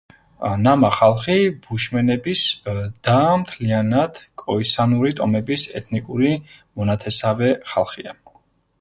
[0.61, 1.35] ნამა ხალხი
[1.67, 2.41] ბუშმენების
[3.09, 8.21] და მთლიანად კოისანური ტომების ეთნიკური მონათესავე ხალხია.